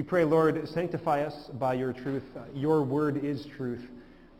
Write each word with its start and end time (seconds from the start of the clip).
We 0.00 0.06
pray, 0.06 0.24
Lord, 0.24 0.66
sanctify 0.66 1.24
us 1.24 1.50
by 1.58 1.74
your 1.74 1.92
truth. 1.92 2.22
Uh, 2.34 2.44
your 2.54 2.82
word 2.82 3.22
is 3.22 3.44
truth. 3.58 3.86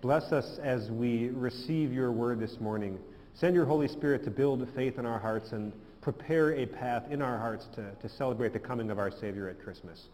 Bless 0.01 0.33
us 0.33 0.59
as 0.63 0.91
we 0.91 1.29
receive 1.29 1.93
your 1.93 2.13
word 2.13 2.41
this 2.41 2.59
morning. 2.61 2.99
Send 3.35 3.55
your 3.55 3.67
Holy 3.67 3.87
Spirit 3.87 4.25
to 4.25 4.31
build 4.31 4.67
faith 4.75 4.99
in 4.99 5.05
our 5.05 5.19
hearts 5.19 5.53
and 5.53 5.75
prepare 6.01 6.55
a 6.55 6.65
path 6.65 7.03
in 7.11 7.21
our 7.21 7.37
hearts 7.37 7.67
to, 7.75 7.91
to 7.93 8.09
celebrate 8.09 8.55
the 8.55 8.59
coming 8.59 8.91
of 8.91 8.99
our 8.99 9.11
Savior 9.11 9.51
at 9.51 9.63
Christmas. 9.63 10.07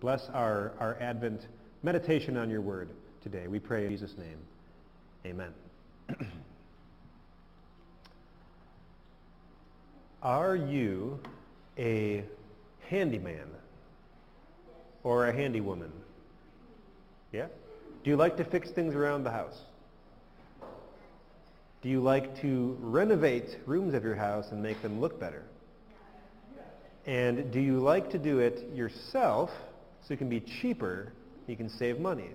Bless 0.00 0.30
our, 0.32 0.72
our 0.80 0.96
Advent 0.98 1.42
meditation 1.82 2.38
on 2.38 2.48
your 2.48 2.62
word 2.62 2.88
today. 3.22 3.48
We 3.48 3.58
pray 3.58 3.84
in 3.84 3.90
Jesus' 3.90 4.14
name. 4.16 4.38
Amen. 5.26 5.52
Are 10.22 10.56
you 10.56 11.20
a 11.76 12.24
handyman 12.88 13.48
or 15.06 15.28
a 15.28 15.32
handywoman? 15.32 15.90
Yeah? 17.30 17.46
Do 18.02 18.10
you 18.10 18.16
like 18.16 18.36
to 18.38 18.44
fix 18.44 18.70
things 18.70 18.92
around 18.92 19.22
the 19.22 19.30
house? 19.30 19.56
Do 21.80 21.88
you 21.88 22.00
like 22.00 22.40
to 22.40 22.76
renovate 22.80 23.56
rooms 23.66 23.94
of 23.94 24.02
your 24.02 24.16
house 24.16 24.46
and 24.50 24.60
make 24.60 24.82
them 24.82 25.00
look 25.00 25.20
better? 25.20 25.44
And 27.06 27.52
do 27.52 27.60
you 27.60 27.78
like 27.78 28.10
to 28.10 28.18
do 28.18 28.40
it 28.40 28.68
yourself 28.74 29.50
so 30.02 30.12
it 30.12 30.16
can 30.16 30.28
be 30.28 30.40
cheaper, 30.40 31.12
you 31.46 31.54
can 31.54 31.68
save 31.68 32.00
money? 32.00 32.30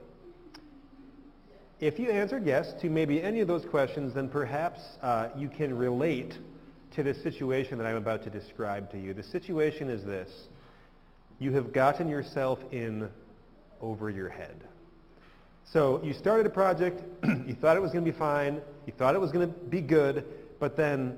If 1.81 1.99
you 1.99 2.09
answered 2.09 2.45
yes 2.45 2.72
to 2.81 2.89
maybe 2.89 3.22
any 3.22 3.41
of 3.41 3.49
those 3.49 3.66
questions, 3.66 4.13
then 4.13 4.30
perhaps 4.30 4.80
uh, 5.02 5.27
you 5.35 5.49
can 5.49 5.77
relate 5.77 6.35
to 6.95 7.03
the 7.03 7.16
situation 7.16 7.77
that 7.80 7.85
I'm 7.85 7.97
about 7.97 8.23
to 8.23 8.30
describe 8.30 8.89
to 8.91 8.97
you. 8.97 9.13
The 9.13 9.23
situation 9.23 9.89
is 9.89 10.05
this. 10.05 10.30
You 11.41 11.52
have 11.54 11.73
gotten 11.73 12.08
yourself 12.08 12.59
in 12.72 13.09
over 13.81 14.12
your 14.12 14.30
head. 14.30 14.63
So 15.64 16.00
you 16.04 16.14
started 16.14 16.45
a 16.45 16.52
project, 16.52 17.02
you 17.48 17.56
thought 17.56 17.75
it 17.75 17.80
was 17.80 17.92
going 17.92 18.06
to 18.06 18.11
be 18.11 18.16
fine, 18.16 18.61
you 18.86 18.94
thought 18.95 19.16
it 19.16 19.22
was 19.22 19.31
going 19.31 19.52
to 19.52 19.59
be 19.59 19.81
good, 19.81 20.23
but 20.59 20.78
then 20.78 21.17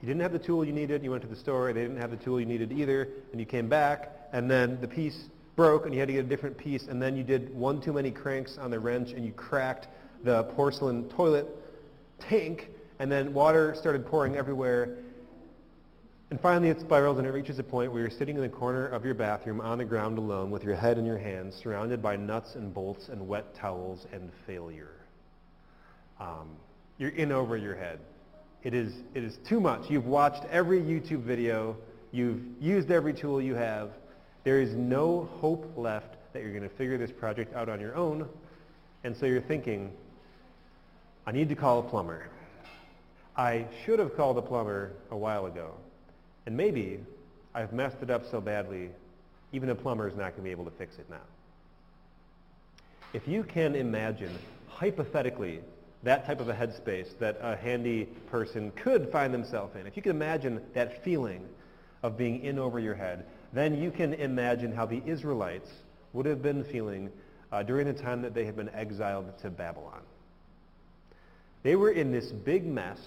you 0.00 0.06
didn't 0.06 0.22
have 0.22 0.30
the 0.30 0.38
tool 0.38 0.64
you 0.64 0.72
needed, 0.72 1.02
you 1.02 1.10
went 1.10 1.22
to 1.22 1.28
the 1.28 1.34
store, 1.34 1.72
they 1.72 1.82
didn't 1.82 1.96
have 1.96 2.12
the 2.12 2.16
tool 2.18 2.38
you 2.38 2.46
needed 2.46 2.70
either, 2.70 3.08
and 3.32 3.40
you 3.40 3.44
came 3.44 3.68
back, 3.68 4.12
and 4.32 4.48
then 4.48 4.80
the 4.80 4.86
piece 4.86 5.24
broke 5.56 5.86
and 5.86 5.92
you 5.92 5.98
had 5.98 6.06
to 6.06 6.14
get 6.14 6.24
a 6.24 6.28
different 6.28 6.56
piece, 6.56 6.86
and 6.86 7.02
then 7.02 7.16
you 7.16 7.24
did 7.24 7.52
one 7.52 7.80
too 7.80 7.92
many 7.92 8.12
cranks 8.12 8.58
on 8.58 8.70
the 8.70 8.78
wrench 8.78 9.10
and 9.10 9.26
you 9.26 9.32
cracked 9.32 9.88
the 10.22 10.44
porcelain 10.54 11.08
toilet 11.08 11.48
tank, 12.20 12.68
and 13.00 13.10
then 13.10 13.34
water 13.34 13.74
started 13.74 14.06
pouring 14.06 14.36
everywhere. 14.36 14.98
And 16.32 16.40
finally 16.40 16.70
it 16.70 16.80
spirals 16.80 17.18
and 17.18 17.26
it 17.26 17.30
reaches 17.30 17.58
a 17.58 17.62
point 17.62 17.92
where 17.92 18.00
you're 18.00 18.10
sitting 18.10 18.36
in 18.36 18.40
the 18.40 18.48
corner 18.48 18.86
of 18.86 19.04
your 19.04 19.12
bathroom 19.12 19.60
on 19.60 19.76
the 19.76 19.84
ground 19.84 20.16
alone 20.16 20.50
with 20.50 20.64
your 20.64 20.74
head 20.74 20.96
in 20.96 21.04
your 21.04 21.18
hands, 21.18 21.54
surrounded 21.62 22.00
by 22.00 22.16
nuts 22.16 22.54
and 22.54 22.72
bolts 22.72 23.10
and 23.10 23.28
wet 23.28 23.54
towels 23.54 24.06
and 24.14 24.30
failure. 24.46 24.94
Um, 26.18 26.56
you're 26.96 27.10
in 27.10 27.32
over 27.32 27.58
your 27.58 27.74
head. 27.74 27.98
It 28.62 28.72
is, 28.72 28.94
it 29.12 29.22
is 29.22 29.36
too 29.46 29.60
much. 29.60 29.90
You've 29.90 30.06
watched 30.06 30.42
every 30.50 30.80
YouTube 30.80 31.22
video. 31.22 31.76
You've 32.12 32.40
used 32.58 32.90
every 32.90 33.12
tool 33.12 33.42
you 33.42 33.54
have. 33.54 33.90
There 34.42 34.58
is 34.58 34.72
no 34.72 35.28
hope 35.38 35.70
left 35.76 36.16
that 36.32 36.40
you're 36.40 36.52
going 36.52 36.62
to 36.62 36.74
figure 36.76 36.96
this 36.96 37.12
project 37.12 37.54
out 37.54 37.68
on 37.68 37.78
your 37.78 37.94
own. 37.94 38.26
And 39.04 39.14
so 39.14 39.26
you're 39.26 39.42
thinking, 39.42 39.92
I 41.26 41.32
need 41.32 41.50
to 41.50 41.56
call 41.56 41.80
a 41.80 41.82
plumber. 41.82 42.24
I 43.36 43.66
should 43.84 43.98
have 43.98 44.16
called 44.16 44.38
a 44.38 44.42
plumber 44.42 44.92
a 45.10 45.16
while 45.18 45.44
ago. 45.44 45.74
And 46.46 46.56
maybe 46.56 47.00
I've 47.54 47.72
messed 47.72 47.98
it 48.02 48.10
up 48.10 48.28
so 48.30 48.40
badly, 48.40 48.90
even 49.52 49.70
a 49.70 49.74
plumber 49.74 50.08
is 50.08 50.16
not 50.16 50.30
going 50.30 50.36
to 50.36 50.42
be 50.42 50.50
able 50.50 50.64
to 50.64 50.70
fix 50.72 50.98
it 50.98 51.08
now. 51.10 51.16
If 53.12 53.28
you 53.28 53.44
can 53.44 53.74
imagine, 53.74 54.36
hypothetically, 54.68 55.60
that 56.02 56.26
type 56.26 56.40
of 56.40 56.48
a 56.48 56.54
headspace 56.54 57.16
that 57.18 57.38
a 57.42 57.54
handy 57.54 58.06
person 58.30 58.72
could 58.74 59.10
find 59.10 59.32
themselves 59.32 59.76
in, 59.76 59.86
if 59.86 59.96
you 59.96 60.02
can 60.02 60.10
imagine 60.10 60.60
that 60.72 61.04
feeling 61.04 61.46
of 62.02 62.16
being 62.16 62.42
in 62.42 62.58
over 62.58 62.80
your 62.80 62.94
head, 62.94 63.24
then 63.52 63.80
you 63.80 63.90
can 63.90 64.14
imagine 64.14 64.72
how 64.72 64.86
the 64.86 65.02
Israelites 65.06 65.70
would 66.12 66.26
have 66.26 66.42
been 66.42 66.64
feeling 66.64 67.10
uh, 67.52 67.62
during 67.62 67.86
the 67.86 67.92
time 67.92 68.22
that 68.22 68.34
they 68.34 68.44
had 68.44 68.56
been 68.56 68.70
exiled 68.70 69.38
to 69.38 69.50
Babylon. 69.50 70.00
They 71.62 71.76
were 71.76 71.90
in 71.90 72.10
this 72.10 72.32
big 72.32 72.64
mess, 72.66 72.98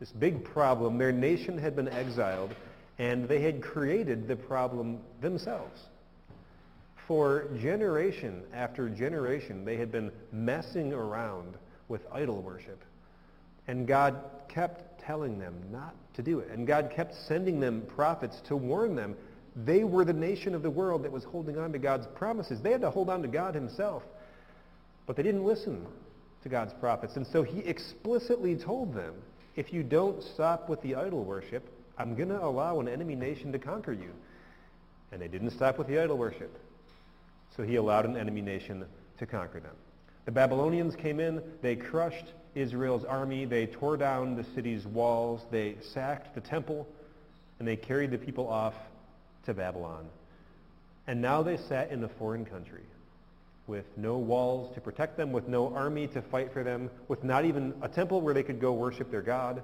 this 0.00 0.10
big 0.10 0.44
problem. 0.44 0.98
Their 0.98 1.12
nation 1.12 1.58
had 1.58 1.74
been 1.74 1.88
exiled, 1.88 2.54
and 2.98 3.28
they 3.28 3.40
had 3.40 3.62
created 3.62 4.28
the 4.28 4.36
problem 4.36 5.00
themselves. 5.20 5.80
For 7.06 7.48
generation 7.58 8.42
after 8.52 8.88
generation, 8.88 9.64
they 9.64 9.76
had 9.76 9.90
been 9.90 10.12
messing 10.30 10.92
around 10.92 11.54
with 11.88 12.02
idol 12.12 12.42
worship. 12.42 12.84
And 13.66 13.86
God 13.86 14.16
kept 14.48 15.00
telling 15.00 15.38
them 15.38 15.54
not 15.70 15.94
to 16.14 16.22
do 16.22 16.38
it. 16.40 16.50
And 16.50 16.66
God 16.66 16.92
kept 16.94 17.14
sending 17.14 17.60
them 17.60 17.82
prophets 17.88 18.40
to 18.48 18.56
warn 18.56 18.94
them. 18.94 19.16
They 19.56 19.84
were 19.84 20.04
the 20.04 20.12
nation 20.12 20.54
of 20.54 20.62
the 20.62 20.70
world 20.70 21.02
that 21.04 21.12
was 21.12 21.24
holding 21.24 21.58
on 21.58 21.72
to 21.72 21.78
God's 21.78 22.06
promises. 22.14 22.60
They 22.60 22.72
had 22.72 22.82
to 22.82 22.90
hold 22.90 23.08
on 23.08 23.22
to 23.22 23.28
God 23.28 23.54
himself. 23.54 24.02
But 25.06 25.16
they 25.16 25.22
didn't 25.22 25.44
listen 25.44 25.86
to 26.42 26.48
God's 26.48 26.74
prophets. 26.74 27.16
And 27.16 27.26
so 27.26 27.42
he 27.42 27.60
explicitly 27.60 28.54
told 28.54 28.94
them, 28.94 29.14
if 29.58 29.72
you 29.72 29.82
don't 29.82 30.22
stop 30.22 30.68
with 30.68 30.80
the 30.82 30.94
idol 30.94 31.24
worship, 31.24 31.68
I'm 31.98 32.14
going 32.14 32.28
to 32.28 32.40
allow 32.40 32.78
an 32.78 32.86
enemy 32.86 33.16
nation 33.16 33.50
to 33.50 33.58
conquer 33.58 33.92
you. 33.92 34.12
And 35.10 35.20
they 35.20 35.26
didn't 35.26 35.50
stop 35.50 35.78
with 35.78 35.88
the 35.88 35.98
idol 35.98 36.16
worship. 36.16 36.56
So 37.56 37.64
he 37.64 37.74
allowed 37.74 38.04
an 38.04 38.16
enemy 38.16 38.40
nation 38.40 38.84
to 39.18 39.26
conquer 39.26 39.58
them. 39.58 39.74
The 40.26 40.30
Babylonians 40.30 40.94
came 40.94 41.18
in, 41.18 41.42
they 41.60 41.74
crushed 41.74 42.26
Israel's 42.54 43.04
army, 43.04 43.46
they 43.46 43.66
tore 43.66 43.96
down 43.96 44.36
the 44.36 44.44
city's 44.54 44.86
walls, 44.86 45.40
they 45.50 45.74
sacked 45.80 46.36
the 46.36 46.40
temple, 46.40 46.86
and 47.58 47.66
they 47.66 47.74
carried 47.74 48.12
the 48.12 48.18
people 48.18 48.48
off 48.48 48.74
to 49.46 49.54
Babylon. 49.54 50.06
And 51.08 51.20
now 51.20 51.42
they 51.42 51.56
sat 51.56 51.90
in 51.90 52.04
a 52.04 52.08
foreign 52.08 52.44
country 52.44 52.84
with 53.68 53.84
no 53.96 54.16
walls 54.16 54.74
to 54.74 54.80
protect 54.80 55.16
them, 55.16 55.30
with 55.30 55.46
no 55.46 55.72
army 55.74 56.08
to 56.08 56.22
fight 56.22 56.52
for 56.52 56.64
them, 56.64 56.90
with 57.06 57.22
not 57.22 57.44
even 57.44 57.74
a 57.82 57.88
temple 57.88 58.20
where 58.20 58.34
they 58.34 58.42
could 58.42 58.60
go 58.60 58.72
worship 58.72 59.10
their 59.10 59.22
God. 59.22 59.62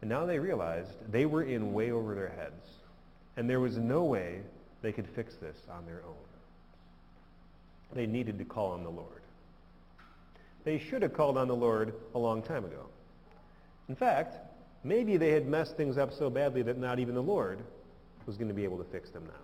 And 0.00 0.10
now 0.10 0.26
they 0.26 0.38
realized 0.38 0.90
they 1.10 1.24
were 1.24 1.44
in 1.44 1.72
way 1.72 1.92
over 1.92 2.14
their 2.14 2.30
heads. 2.30 2.68
And 3.36 3.48
there 3.48 3.60
was 3.60 3.78
no 3.78 4.04
way 4.04 4.40
they 4.82 4.92
could 4.92 5.08
fix 5.08 5.34
this 5.36 5.56
on 5.70 5.86
their 5.86 6.02
own. 6.06 6.14
They 7.94 8.06
needed 8.06 8.38
to 8.38 8.44
call 8.44 8.72
on 8.72 8.82
the 8.82 8.90
Lord. 8.90 9.22
They 10.64 10.78
should 10.78 11.02
have 11.02 11.14
called 11.14 11.38
on 11.38 11.46
the 11.46 11.56
Lord 11.56 11.94
a 12.14 12.18
long 12.18 12.42
time 12.42 12.64
ago. 12.64 12.86
In 13.88 13.94
fact, 13.94 14.36
maybe 14.82 15.16
they 15.16 15.30
had 15.30 15.46
messed 15.46 15.76
things 15.76 15.96
up 15.96 16.12
so 16.12 16.30
badly 16.30 16.62
that 16.62 16.78
not 16.78 16.98
even 16.98 17.14
the 17.14 17.22
Lord 17.22 17.60
was 18.26 18.36
going 18.36 18.48
to 18.48 18.54
be 18.54 18.64
able 18.64 18.78
to 18.78 18.84
fix 18.84 19.10
them 19.10 19.24
now. 19.24 19.43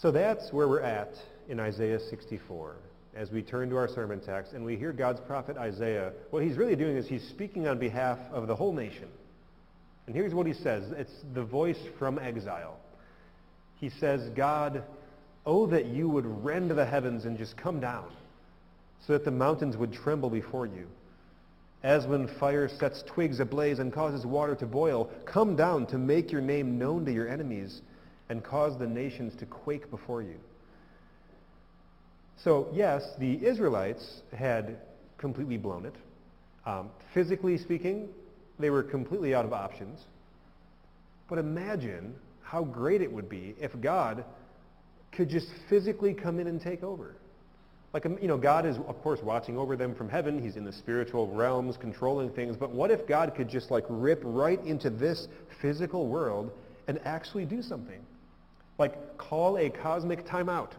So 0.00 0.10
that's 0.10 0.50
where 0.50 0.66
we're 0.66 0.80
at 0.80 1.12
in 1.50 1.60
Isaiah 1.60 2.00
64 2.00 2.76
as 3.14 3.30
we 3.30 3.42
turn 3.42 3.68
to 3.68 3.76
our 3.76 3.86
sermon 3.86 4.18
text 4.18 4.54
and 4.54 4.64
we 4.64 4.74
hear 4.74 4.94
God's 4.94 5.20
prophet 5.20 5.58
Isaiah. 5.58 6.12
What 6.30 6.42
he's 6.42 6.56
really 6.56 6.74
doing 6.74 6.96
is 6.96 7.06
he's 7.06 7.28
speaking 7.28 7.68
on 7.68 7.78
behalf 7.78 8.18
of 8.32 8.46
the 8.46 8.56
whole 8.56 8.72
nation. 8.72 9.08
And 10.06 10.16
here's 10.16 10.32
what 10.32 10.46
he 10.46 10.54
says. 10.54 10.90
It's 10.92 11.12
the 11.34 11.44
voice 11.44 11.76
from 11.98 12.18
exile. 12.18 12.78
He 13.76 13.90
says, 13.90 14.30
God, 14.30 14.84
oh 15.44 15.66
that 15.66 15.84
you 15.84 16.08
would 16.08 16.24
rend 16.42 16.70
the 16.70 16.86
heavens 16.86 17.26
and 17.26 17.36
just 17.36 17.58
come 17.58 17.78
down 17.78 18.10
so 19.06 19.12
that 19.12 19.26
the 19.26 19.30
mountains 19.30 19.76
would 19.76 19.92
tremble 19.92 20.30
before 20.30 20.64
you. 20.64 20.86
As 21.82 22.06
when 22.06 22.26
fire 22.38 22.70
sets 22.70 23.02
twigs 23.02 23.38
ablaze 23.38 23.80
and 23.80 23.92
causes 23.92 24.24
water 24.24 24.54
to 24.54 24.66
boil, 24.66 25.10
come 25.26 25.56
down 25.56 25.84
to 25.88 25.98
make 25.98 26.32
your 26.32 26.40
name 26.40 26.78
known 26.78 27.04
to 27.04 27.12
your 27.12 27.28
enemies 27.28 27.82
and 28.30 28.42
cause 28.42 28.78
the 28.78 28.86
nations 28.86 29.34
to 29.40 29.44
quake 29.44 29.90
before 29.90 30.22
you. 30.22 30.36
So 32.42 32.68
yes, 32.72 33.02
the 33.18 33.44
Israelites 33.44 34.22
had 34.34 34.78
completely 35.18 35.58
blown 35.58 35.84
it. 35.84 35.94
Um, 36.64 36.90
physically 37.12 37.58
speaking, 37.58 38.08
they 38.58 38.70
were 38.70 38.82
completely 38.82 39.34
out 39.34 39.44
of 39.44 39.52
options. 39.52 40.00
But 41.28 41.38
imagine 41.38 42.14
how 42.42 42.64
great 42.64 43.02
it 43.02 43.12
would 43.12 43.28
be 43.28 43.54
if 43.60 43.78
God 43.80 44.24
could 45.12 45.28
just 45.28 45.48
physically 45.68 46.14
come 46.14 46.40
in 46.40 46.46
and 46.46 46.60
take 46.60 46.82
over. 46.82 47.14
Like, 47.92 48.04
you 48.04 48.28
know, 48.28 48.38
God 48.38 48.66
is, 48.66 48.76
of 48.76 49.02
course, 49.02 49.20
watching 49.20 49.58
over 49.58 49.76
them 49.76 49.94
from 49.94 50.08
heaven. 50.08 50.40
He's 50.40 50.56
in 50.56 50.64
the 50.64 50.72
spiritual 50.72 51.26
realms, 51.26 51.76
controlling 51.76 52.30
things. 52.30 52.56
But 52.56 52.70
what 52.70 52.92
if 52.92 53.06
God 53.06 53.34
could 53.34 53.48
just, 53.48 53.70
like, 53.70 53.84
rip 53.88 54.20
right 54.24 54.64
into 54.64 54.90
this 54.90 55.26
physical 55.60 56.06
world 56.06 56.52
and 56.86 57.00
actually 57.04 57.46
do 57.46 57.62
something? 57.62 58.00
Like, 58.80 59.18
call 59.18 59.58
a 59.58 59.68
cosmic 59.68 60.26
timeout. 60.26 60.70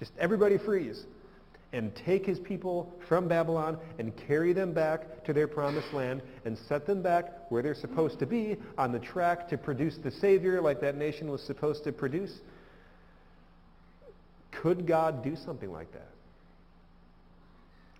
Just 0.00 0.10
everybody 0.18 0.58
freeze. 0.58 1.04
And 1.72 1.94
take 1.94 2.26
his 2.26 2.40
people 2.40 2.92
from 3.08 3.28
Babylon 3.28 3.78
and 3.98 4.12
carry 4.26 4.52
them 4.52 4.72
back 4.72 5.24
to 5.24 5.32
their 5.32 5.46
promised 5.46 5.92
land 5.92 6.22
and 6.44 6.58
set 6.68 6.86
them 6.86 7.02
back 7.02 7.50
where 7.50 7.62
they're 7.62 7.74
supposed 7.74 8.18
to 8.18 8.26
be 8.26 8.56
on 8.76 8.90
the 8.90 8.98
track 8.98 9.48
to 9.50 9.58
produce 9.58 9.96
the 10.02 10.10
Savior 10.10 10.60
like 10.60 10.80
that 10.80 10.96
nation 10.96 11.30
was 11.30 11.40
supposed 11.40 11.84
to 11.84 11.92
produce. 11.92 12.32
Could 14.50 14.86
God 14.86 15.22
do 15.22 15.36
something 15.36 15.70
like 15.70 15.92
that? 15.92 16.08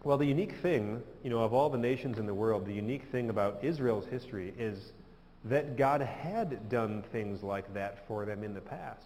Well, 0.02 0.18
the 0.18 0.26
unique 0.26 0.54
thing, 0.60 1.02
you 1.22 1.30
know, 1.30 1.40
of 1.40 1.52
all 1.52 1.70
the 1.70 1.78
nations 1.78 2.18
in 2.18 2.26
the 2.26 2.34
world, 2.34 2.66
the 2.66 2.74
unique 2.74 3.04
thing 3.12 3.30
about 3.30 3.62
Israel's 3.62 4.06
history 4.06 4.54
is 4.58 4.78
that 5.44 5.76
God 5.76 6.00
had 6.00 6.68
done 6.68 7.04
things 7.12 7.44
like 7.44 7.72
that 7.74 8.06
for 8.08 8.24
them 8.24 8.42
in 8.42 8.52
the 8.52 8.60
past. 8.60 9.02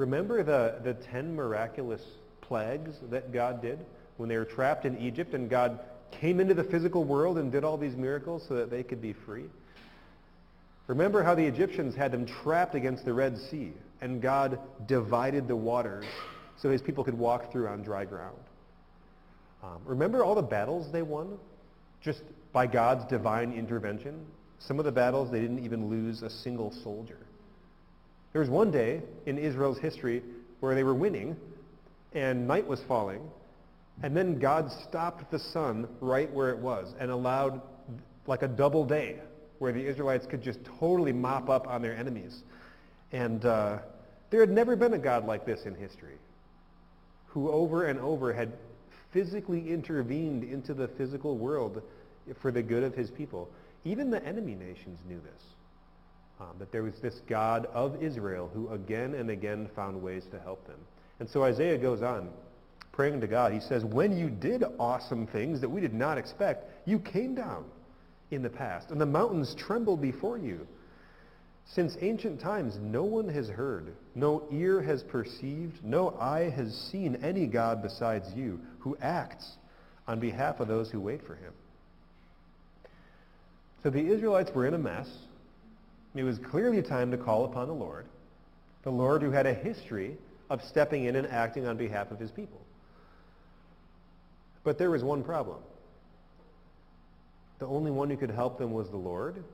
Remember 0.00 0.42
the, 0.42 0.76
the 0.82 0.94
ten 0.94 1.36
miraculous 1.36 2.00
plagues 2.40 2.96
that 3.10 3.34
God 3.34 3.60
did 3.60 3.80
when 4.16 4.30
they 4.30 4.38
were 4.38 4.46
trapped 4.46 4.86
in 4.86 4.96
Egypt 4.96 5.34
and 5.34 5.50
God 5.50 5.78
came 6.10 6.40
into 6.40 6.54
the 6.54 6.64
physical 6.64 7.04
world 7.04 7.36
and 7.36 7.52
did 7.52 7.64
all 7.64 7.76
these 7.76 7.94
miracles 7.96 8.42
so 8.48 8.54
that 8.54 8.70
they 8.70 8.82
could 8.82 9.02
be 9.02 9.12
free? 9.12 9.44
Remember 10.86 11.22
how 11.22 11.34
the 11.34 11.44
Egyptians 11.44 11.94
had 11.94 12.12
them 12.12 12.24
trapped 12.24 12.74
against 12.74 13.04
the 13.04 13.12
Red 13.12 13.36
Sea 13.50 13.74
and 14.00 14.22
God 14.22 14.58
divided 14.88 15.46
the 15.46 15.54
waters 15.54 16.06
so 16.56 16.70
his 16.70 16.80
people 16.80 17.04
could 17.04 17.18
walk 17.18 17.52
through 17.52 17.68
on 17.68 17.82
dry 17.82 18.06
ground. 18.06 18.40
Um, 19.62 19.82
remember 19.84 20.24
all 20.24 20.34
the 20.34 20.40
battles 20.40 20.90
they 20.90 21.02
won 21.02 21.38
just 22.00 22.22
by 22.54 22.66
God's 22.66 23.04
divine 23.10 23.52
intervention? 23.52 24.24
Some 24.60 24.78
of 24.78 24.86
the 24.86 24.92
battles, 24.92 25.30
they 25.30 25.42
didn't 25.42 25.62
even 25.62 25.90
lose 25.90 26.22
a 26.22 26.30
single 26.30 26.72
soldier. 26.82 27.18
There 28.32 28.40
was 28.40 28.50
one 28.50 28.70
day 28.70 29.02
in 29.26 29.38
Israel's 29.38 29.78
history 29.78 30.22
where 30.60 30.74
they 30.74 30.84
were 30.84 30.94
winning 30.94 31.36
and 32.12 32.46
night 32.46 32.66
was 32.66 32.80
falling, 32.86 33.22
and 34.02 34.16
then 34.16 34.38
God 34.38 34.70
stopped 34.88 35.30
the 35.30 35.38
sun 35.38 35.88
right 36.00 36.32
where 36.32 36.50
it 36.50 36.58
was 36.58 36.94
and 36.98 37.10
allowed 37.10 37.60
like 38.26 38.42
a 38.42 38.48
double 38.48 38.84
day 38.84 39.16
where 39.58 39.72
the 39.72 39.86
Israelites 39.86 40.26
could 40.26 40.42
just 40.42 40.58
totally 40.78 41.12
mop 41.12 41.48
up 41.48 41.66
on 41.66 41.82
their 41.82 41.94
enemies. 41.94 42.42
And 43.12 43.44
uh, 43.44 43.78
there 44.30 44.40
had 44.40 44.50
never 44.50 44.76
been 44.76 44.94
a 44.94 44.98
God 44.98 45.26
like 45.26 45.44
this 45.44 45.66
in 45.66 45.74
history 45.74 46.16
who 47.26 47.50
over 47.50 47.86
and 47.86 47.98
over 48.00 48.32
had 48.32 48.52
physically 49.12 49.70
intervened 49.70 50.44
into 50.44 50.74
the 50.74 50.88
physical 50.88 51.36
world 51.36 51.82
for 52.40 52.50
the 52.50 52.62
good 52.62 52.82
of 52.82 52.94
his 52.94 53.10
people. 53.10 53.48
Even 53.84 54.10
the 54.10 54.24
enemy 54.24 54.54
nations 54.54 54.98
knew 55.08 55.20
this, 55.20 55.42
um, 56.40 56.56
that 56.58 56.72
there 56.72 56.82
was 56.82 56.94
this 57.02 57.20
God 57.28 57.66
of 57.66 58.02
Israel 58.02 58.50
who 58.52 58.68
again 58.70 59.14
and 59.14 59.30
again 59.30 59.68
found 59.76 60.02
ways 60.02 60.24
to 60.30 60.38
help 60.40 60.66
them. 60.66 60.78
And 61.18 61.28
so 61.28 61.44
Isaiah 61.44 61.78
goes 61.78 62.02
on 62.02 62.30
praying 62.92 63.20
to 63.20 63.26
God. 63.26 63.52
He 63.52 63.60
says, 63.60 63.84
when 63.84 64.16
you 64.16 64.28
did 64.28 64.64
awesome 64.78 65.26
things 65.26 65.60
that 65.60 65.68
we 65.68 65.80
did 65.80 65.94
not 65.94 66.18
expect, 66.18 66.64
you 66.86 66.98
came 66.98 67.34
down 67.34 67.64
in 68.30 68.42
the 68.42 68.50
past, 68.50 68.90
and 68.90 69.00
the 69.00 69.06
mountains 69.06 69.54
trembled 69.54 70.00
before 70.00 70.38
you. 70.38 70.66
Since 71.66 71.96
ancient 72.00 72.40
times, 72.40 72.78
no 72.80 73.04
one 73.04 73.28
has 73.28 73.48
heard, 73.48 73.94
no 74.14 74.44
ear 74.50 74.82
has 74.82 75.02
perceived, 75.02 75.84
no 75.84 76.10
eye 76.18 76.50
has 76.50 76.74
seen 76.90 77.16
any 77.22 77.46
God 77.46 77.82
besides 77.82 78.26
you 78.34 78.60
who 78.80 78.96
acts 79.00 79.52
on 80.08 80.18
behalf 80.18 80.58
of 80.58 80.68
those 80.68 80.90
who 80.90 81.00
wait 81.00 81.24
for 81.24 81.36
him. 81.36 81.52
So 83.82 83.90
the 83.90 84.04
Israelites 84.04 84.50
were 84.54 84.66
in 84.66 84.74
a 84.74 84.78
mess. 84.78 85.08
It 86.14 86.24
was 86.24 86.38
clearly 86.38 86.82
time 86.82 87.10
to 87.12 87.16
call 87.16 87.44
upon 87.44 87.68
the 87.68 87.74
Lord, 87.74 88.06
the 88.82 88.90
Lord 88.90 89.22
who 89.22 89.30
had 89.30 89.46
a 89.46 89.54
history 89.54 90.16
of 90.48 90.62
stepping 90.64 91.04
in 91.04 91.14
and 91.14 91.26
acting 91.28 91.66
on 91.66 91.76
behalf 91.76 92.10
of 92.10 92.18
his 92.18 92.30
people. 92.32 92.60
But 94.64 94.76
there 94.76 94.90
was 94.90 95.04
one 95.04 95.22
problem. 95.22 95.58
The 97.60 97.66
only 97.66 97.90
one 97.90 98.10
who 98.10 98.16
could 98.16 98.30
help 98.30 98.58
them 98.58 98.72
was 98.72 98.88
the 98.90 98.96
Lord, 98.96 99.44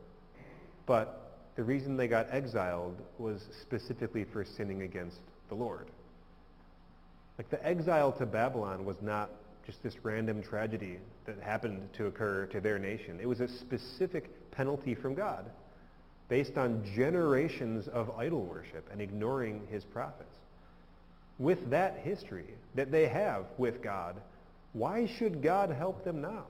but 0.87 1.39
the 1.57 1.65
reason 1.65 1.97
they 1.97 2.09
got 2.09 2.29
exiled 2.31 2.97
was 3.19 3.47
specifically 3.61 4.25
for 4.25 4.45
sinning 4.45 4.83
against 4.83 5.19
the 5.49 5.55
Lord. 5.55 5.87
Like 7.37 7.51
the 7.51 7.65
exile 7.67 8.13
to 8.13 8.25
Babylon 8.25 8.87
was 8.87 8.97
not 9.03 9.31
just 9.67 9.83
this 9.83 9.97
random 10.05 10.43
tragedy 10.43 10.99
that 11.27 11.39
happened 11.41 11.89
to 11.95 12.07
occur 12.07 12.47
to 12.47 12.61
their 12.61 12.79
nation. 12.79 13.19
It 13.21 13.29
was 13.29 13.41
a 13.41 13.49
specific 13.49 14.51
penalty 14.53 14.95
from 14.95 15.15
God 15.15 15.51
based 16.29 16.57
on 16.57 16.85
generations 16.95 17.89
of 17.89 18.11
idol 18.19 18.43
worship 18.43 18.89
and 18.91 19.01
ignoring 19.01 19.67
his 19.71 19.85
prophets. 19.85 20.35
With 21.39 21.71
that 21.71 21.99
history 21.99 22.47
that 22.75 22.91
they 22.91 23.07
have 23.09 23.45
with 23.59 23.83
God, 23.83 24.17
why 24.73 25.07
should 25.07 25.43
God 25.43 25.71
help 25.71 26.05
them 26.05 26.21
now? 26.21 26.45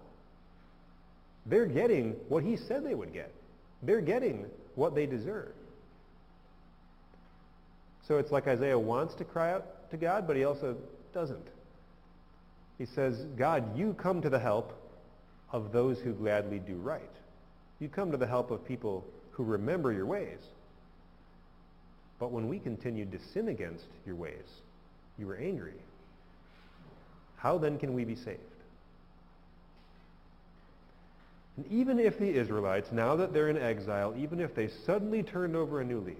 They're 1.44 1.66
getting 1.66 2.12
what 2.28 2.42
he 2.42 2.56
said 2.56 2.84
they 2.84 2.94
would 2.94 3.12
get. 3.12 3.32
They're 3.82 4.00
getting 4.00 4.46
what 4.74 4.94
they 4.94 5.06
deserve. 5.06 5.52
So 8.08 8.18
it's 8.18 8.30
like 8.30 8.46
Isaiah 8.46 8.78
wants 8.78 9.14
to 9.16 9.24
cry 9.24 9.52
out 9.52 9.90
to 9.90 9.96
God, 9.96 10.26
but 10.26 10.36
he 10.36 10.44
also 10.44 10.76
doesn't. 11.12 11.46
He 12.78 12.86
says, 12.86 13.24
God, 13.36 13.76
you 13.76 13.94
come 13.94 14.22
to 14.22 14.30
the 14.30 14.38
help 14.38 14.72
of 15.52 15.72
those 15.72 15.98
who 15.98 16.12
gladly 16.12 16.58
do 16.58 16.76
right. 16.76 17.02
You 17.78 17.88
come 17.88 18.10
to 18.10 18.16
the 18.16 18.26
help 18.26 18.50
of 18.50 18.64
people 18.64 19.04
who 19.36 19.44
remember 19.44 19.92
your 19.92 20.06
ways. 20.06 20.38
But 22.18 22.32
when 22.32 22.48
we 22.48 22.58
continued 22.58 23.12
to 23.12 23.18
sin 23.34 23.48
against 23.48 23.84
your 24.06 24.16
ways, 24.16 24.46
you 25.18 25.26
were 25.26 25.36
angry. 25.36 25.74
How 27.36 27.58
then 27.58 27.78
can 27.78 27.92
we 27.92 28.04
be 28.04 28.16
saved? 28.16 28.40
And 31.58 31.66
even 31.70 31.98
if 31.98 32.18
the 32.18 32.28
Israelites, 32.28 32.88
now 32.92 33.16
that 33.16 33.34
they're 33.34 33.50
in 33.50 33.58
exile, 33.58 34.14
even 34.16 34.40
if 34.40 34.54
they 34.54 34.68
suddenly 34.86 35.22
turned 35.22 35.54
over 35.54 35.82
a 35.82 35.84
new 35.84 36.00
leaf, 36.00 36.16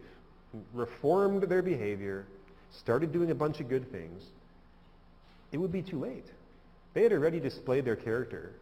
reformed 0.75 1.43
their 1.45 1.63
behavior, 1.63 2.27
started 2.71 3.13
doing 3.13 3.31
a 3.31 3.35
bunch 3.35 3.61
of 3.61 3.69
good 3.71 3.91
things, 3.91 4.23
it 5.53 5.57
would 5.57 5.73
be 5.73 5.83
too 5.83 5.99
late. 5.99 6.27
They 6.93 7.03
had 7.03 7.13
already 7.13 7.41
displayed 7.41 7.87
their 7.87 7.97
character. 7.97 8.53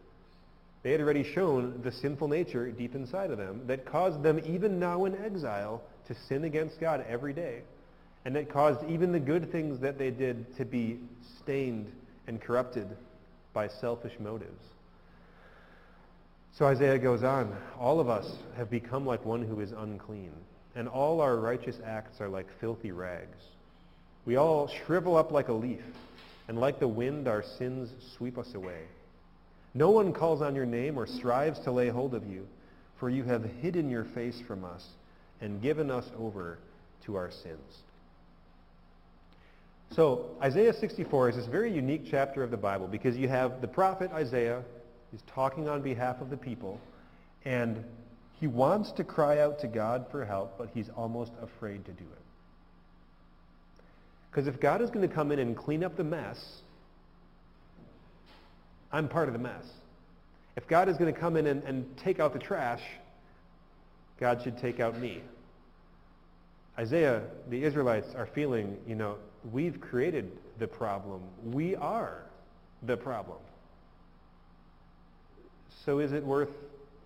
They 0.85 0.91
had 0.91 1.01
already 1.01 1.23
shown 1.23 1.81
the 1.83 1.91
sinful 1.91 2.27
nature 2.27 2.69
deep 2.69 2.93
inside 2.93 3.31
of 3.31 3.39
them 3.39 3.61
that 3.65 3.87
caused 3.87 4.21
them, 4.21 4.39
even 4.45 4.79
now 4.79 5.05
in 5.05 5.15
exile, 5.15 5.81
to 6.07 6.13
sin 6.13 6.43
against 6.43 6.79
God 6.79 7.03
every 7.09 7.33
day. 7.33 7.63
And 8.23 8.35
that 8.35 8.51
caused 8.51 8.87
even 8.87 9.11
the 9.11 9.19
good 9.19 9.51
things 9.51 9.79
that 9.79 9.97
they 9.97 10.11
did 10.11 10.55
to 10.57 10.63
be 10.63 10.99
stained 11.39 11.91
and 12.27 12.39
corrupted 12.39 12.87
by 13.51 13.67
selfish 13.67 14.13
motives. 14.19 14.61
So 16.53 16.67
Isaiah 16.67 16.99
goes 16.99 17.23
on, 17.23 17.57
all 17.79 17.99
of 17.99 18.07
us 18.07 18.31
have 18.55 18.69
become 18.69 19.07
like 19.07 19.25
one 19.25 19.41
who 19.41 19.61
is 19.61 19.71
unclean, 19.71 20.33
and 20.75 20.87
all 20.87 21.19
our 21.19 21.35
righteous 21.35 21.77
acts 21.83 22.21
are 22.21 22.29
like 22.29 22.45
filthy 22.59 22.91
rags. 22.91 23.41
We 24.27 24.35
all 24.35 24.67
shrivel 24.67 25.17
up 25.17 25.31
like 25.31 25.47
a 25.47 25.53
leaf, 25.53 25.81
and 26.47 26.59
like 26.59 26.77
the 26.77 26.87
wind 26.87 27.27
our 27.27 27.41
sins 27.57 27.89
sweep 28.15 28.37
us 28.37 28.53
away. 28.53 28.83
No 29.75 29.89
one 29.89 30.13
calls 30.13 30.41
on 30.41 30.55
your 30.55 30.65
name 30.65 30.97
or 30.97 31.05
strives 31.05 31.59
to 31.59 31.71
lay 31.71 31.89
hold 31.89 32.15
of 32.15 32.25
you, 32.25 32.47
for 32.97 33.09
you 33.09 33.23
have 33.25 33.43
hidden 33.61 33.89
your 33.89 34.05
face 34.05 34.41
from 34.47 34.63
us 34.63 34.87
and 35.41 35.61
given 35.61 35.91
us 35.91 36.05
over 36.17 36.57
to 37.05 37.15
our 37.15 37.29
sins. 37.29 37.83
So 39.91 40.29
Isaiah 40.41 40.73
64 40.73 41.29
is 41.29 41.35
this 41.35 41.45
very 41.45 41.71
unique 41.71 42.03
chapter 42.09 42.41
of 42.41 42.51
the 42.51 42.57
Bible 42.57 42.87
because 42.87 43.17
you 43.17 43.27
have 43.27 43.61
the 43.61 43.67
prophet 43.67 44.11
Isaiah 44.11 44.63
is 45.13 45.21
talking 45.27 45.67
on 45.67 45.81
behalf 45.81 46.21
of 46.21 46.29
the 46.29 46.37
people, 46.37 46.79
and 47.43 47.83
he 48.39 48.47
wants 48.47 48.93
to 48.93 49.03
cry 49.03 49.39
out 49.39 49.59
to 49.59 49.67
God 49.67 50.05
for 50.09 50.25
help, 50.25 50.57
but 50.57 50.69
he's 50.73 50.89
almost 50.95 51.31
afraid 51.41 51.85
to 51.85 51.91
do 51.91 52.03
it. 52.03 52.21
Because 54.31 54.47
if 54.47 54.59
God 54.59 54.81
is 54.81 54.89
going 54.89 55.07
to 55.07 55.13
come 55.13 55.31
in 55.31 55.39
and 55.39 55.55
clean 55.55 55.83
up 55.83 55.95
the 55.95 56.03
mess, 56.03 56.61
I'm 58.95 59.09
part 59.09 59.27
of 59.27 59.33
the 59.33 59.39
mess. 59.39 59.65
If 60.55 60.69
God 60.69 60.87
is 60.87 60.95
going 60.95 61.13
to 61.13 61.19
come 61.19 61.35
in 61.35 61.47
and, 61.47 61.61
and 61.63 61.97
take 61.97 62.21
out 62.21 62.31
the 62.31 62.39
trash, 62.39 62.81
God 64.21 64.41
should 64.41 64.57
take 64.57 64.79
out 64.79 64.97
me. 64.97 65.21
Isaiah, 66.79 67.23
the 67.49 67.61
Israelites 67.61 68.15
are 68.15 68.25
feeling, 68.25 68.77
you 68.87 68.95
know, 68.95 69.17
we've 69.51 69.81
created 69.81 70.31
the 70.59 70.67
problem. 70.67 71.19
We 71.43 71.75
are 71.75 72.23
the 72.83 72.95
problem. 72.95 73.39
So 75.83 75.99
is 75.99 76.13
it 76.13 76.23
worth 76.23 76.55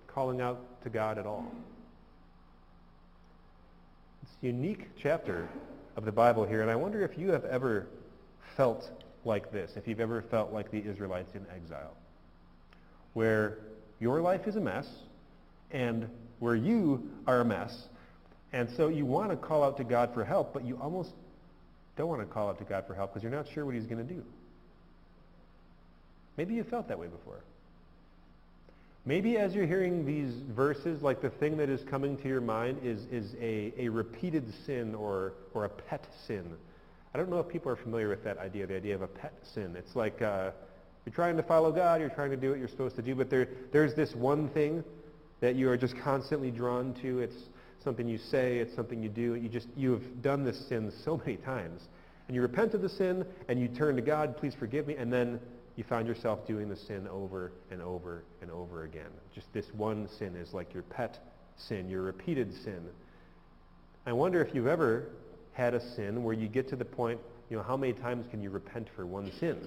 calling 0.05 0.41
out 0.41 0.83
to 0.83 0.91
God 0.91 1.17
at 1.17 1.25
all? 1.25 1.51
It's 4.21 4.31
a 4.43 4.45
unique 4.45 4.89
chapter 4.95 5.49
of 5.95 6.05
the 6.05 6.11
Bible 6.11 6.45
here, 6.45 6.61
and 6.61 6.69
I 6.69 6.75
wonder 6.75 7.03
if 7.03 7.17
you 7.17 7.31
have 7.31 7.45
ever 7.45 7.87
felt 8.55 8.91
like 9.25 9.51
this, 9.51 9.71
if 9.75 9.87
you've 9.87 9.99
ever 9.99 10.21
felt 10.21 10.51
like 10.51 10.71
the 10.71 10.79
Israelites 10.79 11.33
in 11.35 11.45
exile, 11.53 11.95
where 13.13 13.57
your 13.99 14.21
life 14.21 14.47
is 14.47 14.55
a 14.55 14.61
mess, 14.61 14.87
and 15.71 16.09
where 16.39 16.55
you 16.55 17.09
are 17.27 17.41
a 17.41 17.45
mess, 17.45 17.87
and 18.53 18.69
so 18.75 18.87
you 18.87 19.05
want 19.05 19.29
to 19.29 19.37
call 19.37 19.63
out 19.63 19.77
to 19.77 19.83
God 19.83 20.13
for 20.13 20.23
help, 20.23 20.53
but 20.53 20.65
you 20.65 20.77
almost 20.81 21.11
don't 21.97 22.07
want 22.07 22.21
to 22.21 22.27
call 22.27 22.49
out 22.49 22.57
to 22.59 22.63
God 22.63 22.85
for 22.87 22.95
help 22.95 23.11
because 23.13 23.23
you're 23.23 23.31
not 23.31 23.47
sure 23.53 23.65
what 23.65 23.75
he's 23.75 23.85
going 23.85 24.05
to 24.05 24.13
do. 24.13 24.23
Maybe 26.37 26.55
you 26.55 26.63
felt 26.63 26.87
that 26.87 26.97
way 26.97 27.07
before. 27.07 27.41
Maybe 29.05 29.37
as 29.37 29.53
you're 29.53 29.65
hearing 29.65 30.05
these 30.05 30.33
verses, 30.55 31.01
like 31.01 31.21
the 31.21 31.29
thing 31.29 31.57
that 31.57 31.69
is 31.69 31.83
coming 31.89 32.17
to 32.17 32.27
your 32.27 32.41
mind 32.41 32.79
is, 32.83 33.05
is 33.11 33.33
a, 33.41 33.73
a 33.77 33.89
repeated 33.89 34.45
sin 34.65 34.95
or, 34.95 35.33
or 35.53 35.65
a 35.65 35.69
pet 35.69 36.05
sin 36.27 36.45
I 37.13 37.17
don't 37.17 37.29
know 37.29 37.39
if 37.39 37.47
people 37.47 37.71
are 37.71 37.75
familiar 37.75 38.09
with 38.09 38.23
that 38.23 38.37
idea, 38.37 38.67
the 38.67 38.75
idea 38.75 38.95
of 38.95 39.01
a 39.01 39.07
pet 39.07 39.33
sin. 39.53 39.75
It's 39.75 39.95
like 39.95 40.21
uh, 40.21 40.51
you're 41.05 41.13
trying 41.13 41.37
to 41.37 41.43
follow 41.43 41.71
God, 41.71 42.01
you're 42.01 42.09
trying 42.09 42.29
to 42.31 42.37
do 42.37 42.51
what 42.51 42.59
you're 42.59 42.67
supposed 42.67 42.95
to 42.97 43.01
do, 43.01 43.15
but 43.15 43.29
there, 43.29 43.47
there's 43.71 43.95
this 43.95 44.13
one 44.13 44.49
thing 44.49 44.83
that 45.39 45.55
you 45.55 45.69
are 45.69 45.77
just 45.77 45.95
constantly 46.03 46.51
drawn 46.51 46.93
to. 47.01 47.19
It's 47.19 47.35
something 47.83 48.07
you 48.07 48.17
say, 48.17 48.57
it's 48.57 48.75
something 48.75 49.01
you 49.01 49.09
do. 49.09 49.35
You 49.35 49.49
just 49.49 49.67
you 49.75 49.91
have 49.91 50.21
done 50.21 50.43
this 50.43 50.67
sin 50.67 50.91
so 51.03 51.17
many 51.17 51.37
times. 51.37 51.81
And 52.27 52.35
you 52.35 52.41
repent 52.43 52.75
of 52.75 52.81
the 52.81 52.89
sin 52.89 53.25
and 53.47 53.59
you 53.59 53.67
turn 53.67 53.95
to 53.95 54.01
God, 54.01 54.37
please 54.37 54.53
forgive 54.53 54.85
me, 54.85 54.95
and 54.95 55.11
then 55.11 55.39
you 55.75 55.83
find 55.83 56.07
yourself 56.07 56.45
doing 56.45 56.69
the 56.69 56.75
sin 56.75 57.07
over 57.07 57.53
and 57.71 57.81
over 57.81 58.23
and 58.41 58.51
over 58.51 58.83
again. 58.83 59.09
Just 59.33 59.51
this 59.53 59.65
one 59.73 60.07
sin 60.19 60.35
is 60.35 60.53
like 60.53 60.73
your 60.73 60.83
pet 60.83 61.17
sin, 61.55 61.89
your 61.89 62.01
repeated 62.01 62.53
sin. 62.63 62.85
I 64.05 64.13
wonder 64.13 64.43
if 64.43 64.53
you've 64.53 64.67
ever 64.67 65.09
had 65.53 65.73
a 65.73 65.95
sin 65.95 66.23
where 66.23 66.33
you 66.33 66.47
get 66.47 66.69
to 66.69 66.75
the 66.75 66.85
point, 66.85 67.19
you 67.49 67.57
know, 67.57 67.63
how 67.63 67.77
many 67.77 67.93
times 67.93 68.25
can 68.29 68.41
you 68.41 68.49
repent 68.49 68.87
for 68.95 69.05
one 69.05 69.31
sin 69.39 69.57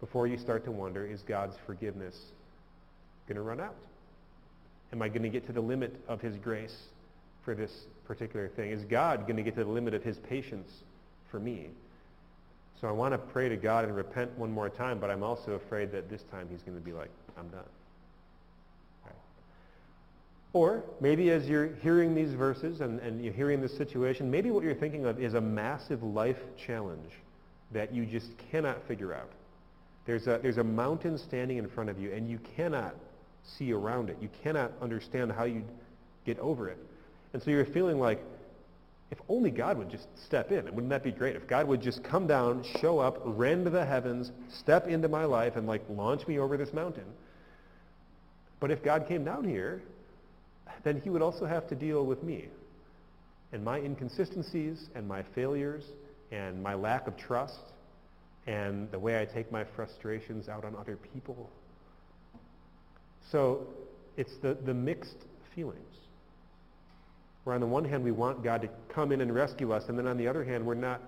before 0.00 0.26
you 0.26 0.36
start 0.36 0.64
to 0.64 0.70
wonder, 0.70 1.06
is 1.06 1.22
God's 1.22 1.56
forgiveness 1.66 2.16
going 3.26 3.36
to 3.36 3.42
run 3.42 3.60
out? 3.60 3.74
Am 4.92 5.02
I 5.02 5.08
going 5.08 5.22
to 5.22 5.28
get 5.28 5.46
to 5.46 5.52
the 5.52 5.60
limit 5.60 5.94
of 6.06 6.20
his 6.20 6.36
grace 6.36 6.76
for 7.44 7.54
this 7.54 7.72
particular 8.06 8.48
thing? 8.48 8.70
Is 8.70 8.84
God 8.84 9.22
going 9.22 9.36
to 9.36 9.42
get 9.42 9.56
to 9.56 9.64
the 9.64 9.70
limit 9.70 9.94
of 9.94 10.02
his 10.02 10.18
patience 10.18 10.70
for 11.30 11.40
me? 11.40 11.68
So 12.80 12.88
I 12.88 12.90
want 12.92 13.14
to 13.14 13.18
pray 13.18 13.48
to 13.48 13.56
God 13.56 13.84
and 13.84 13.96
repent 13.96 14.36
one 14.38 14.52
more 14.52 14.68
time, 14.68 14.98
but 15.00 15.10
I'm 15.10 15.22
also 15.22 15.52
afraid 15.52 15.90
that 15.92 16.10
this 16.10 16.22
time 16.30 16.46
he's 16.50 16.60
going 16.62 16.76
to 16.76 16.84
be 16.84 16.92
like, 16.92 17.10
I'm 17.38 17.48
done. 17.48 17.64
Or 20.56 20.82
maybe 21.02 21.30
as 21.32 21.46
you're 21.46 21.74
hearing 21.82 22.14
these 22.14 22.32
verses 22.32 22.80
and, 22.80 22.98
and 23.00 23.22
you're 23.22 23.34
hearing 23.34 23.60
this 23.60 23.76
situation, 23.76 24.30
maybe 24.30 24.50
what 24.50 24.64
you're 24.64 24.74
thinking 24.74 25.04
of 25.04 25.20
is 25.20 25.34
a 25.34 25.40
massive 25.40 26.02
life 26.02 26.38
challenge 26.56 27.12
that 27.72 27.92
you 27.92 28.06
just 28.06 28.28
cannot 28.50 28.78
figure 28.88 29.12
out. 29.12 29.28
There's 30.06 30.26
a, 30.26 30.40
there's 30.40 30.56
a 30.56 30.64
mountain 30.64 31.18
standing 31.18 31.58
in 31.58 31.68
front 31.68 31.90
of 31.90 31.98
you, 31.98 32.10
and 32.10 32.26
you 32.26 32.38
cannot 32.56 32.94
see 33.44 33.70
around 33.70 34.08
it. 34.08 34.16
You 34.18 34.30
cannot 34.42 34.72
understand 34.80 35.30
how 35.30 35.44
you 35.44 35.62
get 36.24 36.38
over 36.38 36.70
it. 36.70 36.78
And 37.34 37.42
so 37.42 37.50
you're 37.50 37.66
feeling 37.66 37.98
like, 37.98 38.24
if 39.10 39.18
only 39.28 39.50
God 39.50 39.76
would 39.76 39.90
just 39.90 40.06
step 40.24 40.52
in. 40.52 40.64
Wouldn't 40.64 40.88
that 40.88 41.04
be 41.04 41.12
great? 41.12 41.36
If 41.36 41.46
God 41.46 41.68
would 41.68 41.82
just 41.82 42.02
come 42.02 42.26
down, 42.26 42.64
show 42.80 42.98
up, 42.98 43.20
rend 43.26 43.66
the 43.66 43.84
heavens, 43.84 44.32
step 44.48 44.88
into 44.88 45.08
my 45.08 45.26
life, 45.26 45.56
and 45.56 45.66
like 45.66 45.82
launch 45.90 46.26
me 46.26 46.38
over 46.38 46.56
this 46.56 46.72
mountain. 46.72 47.04
But 48.58 48.70
if 48.70 48.82
God 48.82 49.06
came 49.06 49.22
down 49.22 49.46
here, 49.46 49.82
then 50.84 51.00
he 51.02 51.10
would 51.10 51.22
also 51.22 51.46
have 51.46 51.68
to 51.68 51.74
deal 51.74 52.04
with 52.04 52.22
me 52.22 52.48
and 53.52 53.64
my 53.64 53.78
inconsistencies 53.78 54.88
and 54.94 55.06
my 55.06 55.22
failures 55.34 55.84
and 56.32 56.62
my 56.62 56.74
lack 56.74 57.06
of 57.06 57.16
trust 57.16 57.72
and 58.46 58.90
the 58.90 58.98
way 58.98 59.20
I 59.20 59.24
take 59.24 59.50
my 59.50 59.64
frustrations 59.74 60.48
out 60.48 60.64
on 60.64 60.76
other 60.76 60.98
people. 61.12 61.50
So 63.32 63.66
it's 64.16 64.32
the, 64.42 64.54
the 64.54 64.74
mixed 64.74 65.16
feelings 65.54 65.80
where 67.44 67.54
on 67.54 67.60
the 67.60 67.66
one 67.66 67.84
hand 67.84 68.02
we 68.02 68.10
want 68.10 68.42
God 68.42 68.62
to 68.62 68.68
come 68.92 69.12
in 69.12 69.20
and 69.20 69.32
rescue 69.32 69.72
us, 69.72 69.84
and 69.88 69.96
then 69.96 70.08
on 70.08 70.16
the 70.16 70.26
other 70.26 70.42
hand 70.42 70.66
we're 70.66 70.74
not 70.74 71.00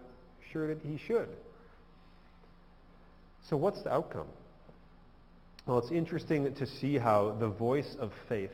sure 0.53 0.73
that 0.73 0.81
he 0.83 0.97
should. 0.97 1.29
So 3.51 3.57
what's 3.57 3.83
the 3.83 3.93
outcome? 3.93 4.29
Well, 5.67 5.79
it's 5.79 5.91
interesting 5.91 6.55
to 6.55 6.67
see 6.67 6.97
how 6.97 7.37
the 7.41 7.49
voice 7.49 7.97
of 7.99 8.13
faith 8.29 8.53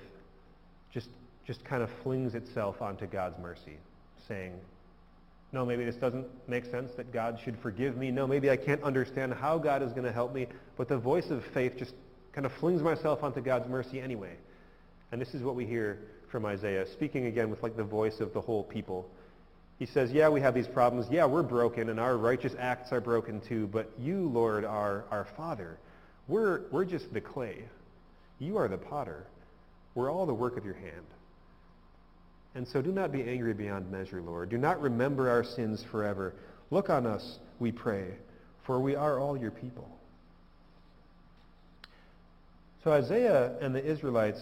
just, 1.47 1.65
kind 1.65 1.83
of 1.83 1.91
flings 2.03 2.35
itself 2.35 2.81
onto 2.81 3.07
God's 3.07 3.39
mercy, 3.39 3.79
saying, 4.29 4.55
no, 5.53 5.65
maybe 5.65 5.85
this 5.85 5.95
doesn't 5.97 6.27
make 6.49 6.65
sense 6.65 6.91
that 6.97 7.13
God 7.13 7.39
should 7.45 7.57
forgive 7.59 7.97
me. 7.97 8.11
No, 8.11 8.27
maybe 8.27 8.51
I 8.51 8.57
can't 8.57 8.83
understand 8.83 9.33
how 9.33 9.57
God 9.57 9.83
is 9.83 9.93
going 9.93 10.05
to 10.05 10.13
help 10.13 10.35
me. 10.35 10.49
But 10.77 10.89
the 10.89 10.99
voice 10.99 11.31
of 11.31 11.45
faith 11.55 11.77
just 11.79 11.95
kind 12.33 12.45
of 12.45 12.53
flings 12.55 12.83
myself 12.83 13.23
onto 13.23 13.41
God's 13.41 13.69
mercy 13.69 14.01
anyway. 14.01 14.33
And 15.13 15.21
this 15.21 15.33
is 15.33 15.43
what 15.43 15.55
we 15.55 15.65
hear 15.65 16.01
from 16.29 16.45
Isaiah, 16.45 16.85
speaking 16.93 17.27
again 17.27 17.51
with 17.51 17.63
like 17.63 17.77
the 17.77 17.85
voice 17.85 18.19
of 18.19 18.33
the 18.35 18.41
whole 18.41 18.65
people. 18.65 19.09
He 19.79 19.87
says, 19.87 20.11
yeah, 20.11 20.29
we 20.29 20.41
have 20.41 20.55
these 20.55 20.67
problems. 20.67 21.07
Yeah, 21.09 21.27
we're 21.27 21.45
broken 21.45 21.89
and 21.89 22.01
our 22.01 22.17
righteous 22.17 22.55
acts 22.59 22.91
are 22.91 23.01
broken 23.01 23.41
too. 23.41 23.69
But 23.69 23.93
you, 23.97 24.29
Lord, 24.29 24.65
are 24.65 25.05
our 25.13 25.29
Father. 25.37 25.79
We're, 26.27 26.63
we're 26.73 26.85
just 26.85 27.13
the 27.13 27.21
clay. 27.21 27.65
You 28.41 28.57
are 28.57 28.67
the 28.67 28.79
potter. 28.79 29.27
We're 29.95 30.11
all 30.11 30.27
the 30.27 30.35
work 30.35 30.57
of 30.57 30.65
your 30.65 30.75
hand. 30.75 31.07
And 32.55 32.67
so 32.69 32.81
do 32.81 32.93
not 32.93 33.11
be 33.11 33.23
angry 33.23 33.53
beyond 33.53 33.91
measure, 33.91 34.23
Lord. 34.23 34.49
Do 34.49 34.59
not 34.59 34.81
remember 34.81 35.29
our 35.29 35.43
sins 35.43 35.85
forever. 35.91 36.35
Look 36.71 36.89
on 36.89 37.07
us, 37.07 37.39
we 37.59 37.73
pray, 37.73 38.15
for 38.65 38.81
we 38.81 38.95
are 38.95 39.19
all 39.19 39.37
your 39.37 39.51
people. 39.51 39.89
So 42.85 42.93
Isaiah 42.93 43.59
and 43.61 43.75
the 43.75 43.85
Israelites 43.85 44.41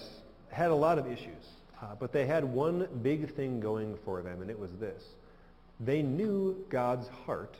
had 0.50 0.71
a 0.71 0.75
lot 0.75 0.99
of 0.99 1.07
issues. 1.07 1.45
Uh, 1.83 1.97
but 1.99 2.12
they 2.12 2.26
had 2.26 2.45
one 2.45 2.87
big 3.02 3.35
thing 3.35 3.59
going 3.59 3.99
for 4.04 4.23
them, 4.23 4.40
and 4.40 4.50
it 4.50 4.59
was 4.59 4.71
this. 4.78 5.02
They 5.81 6.00
knew 6.00 6.57
God's 6.71 7.09
heart 7.26 7.57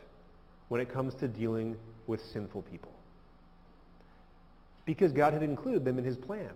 when 0.69 0.79
it 0.79 0.89
comes 0.89 1.13
to 1.15 1.27
dealing 1.27 1.75
with 2.07 2.21
sinful 2.31 2.61
people. 2.63 2.91
Because 4.85 5.11
God 5.11 5.33
had 5.33 5.43
included 5.43 5.83
them 5.83 5.97
in 5.97 6.05
his 6.05 6.15
plan. 6.15 6.51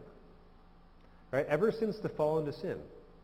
Right? 1.31 1.45
Ever 1.47 1.73
since 1.73 1.97
the 1.97 2.07
fall 2.07 2.39
into 2.39 2.53
sin, 2.53 2.77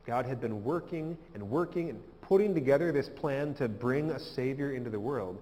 God 0.06 0.26
had 0.26 0.42
been 0.42 0.64
working 0.64 1.18
and 1.34 1.50
working 1.50 1.90
and 1.90 2.02
putting 2.22 2.54
together 2.54 2.92
this 2.92 3.10
plan 3.10 3.54
to 3.56 3.68
bring 3.68 4.12
a 4.12 4.20
Savior 4.20 4.72
into 4.72 4.90
the 4.90 5.00
world. 5.00 5.38